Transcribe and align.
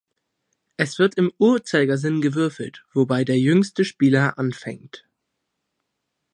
Es 0.77 0.97
wird 0.97 1.13
im 1.19 1.31
Uhrzeigersinn 1.37 2.21
gewürfelt, 2.21 2.83
wobei 2.91 3.23
der 3.23 3.37
jüngste 3.39 3.85
Spieler 3.85 4.39
anfängt. 4.39 5.05